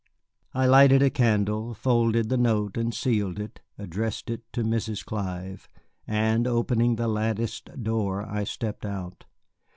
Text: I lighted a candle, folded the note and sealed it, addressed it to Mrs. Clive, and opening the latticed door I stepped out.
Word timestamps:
I 0.55 0.65
lighted 0.65 1.03
a 1.03 1.11
candle, 1.11 1.75
folded 1.75 2.29
the 2.29 2.35
note 2.37 2.75
and 2.75 2.91
sealed 2.91 3.37
it, 3.39 3.61
addressed 3.77 4.31
it 4.31 4.41
to 4.53 4.63
Mrs. 4.63 5.05
Clive, 5.05 5.67
and 6.07 6.47
opening 6.47 6.95
the 6.95 7.07
latticed 7.07 7.69
door 7.83 8.23
I 8.23 8.43
stepped 8.43 8.83
out. 8.83 9.25